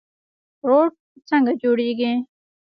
روټ 0.67 0.91
څنګه 1.29 1.51
جوړیږي؟ 1.61 2.13